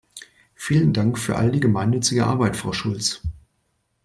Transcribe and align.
Vielen 0.55 0.93
Dank 0.93 1.19
für 1.19 1.35
all 1.35 1.51
die 1.51 1.59
gemeinnützige 1.59 2.25
Arbeit, 2.25 2.57
Frau 2.57 2.73
Schulz! 2.73 3.21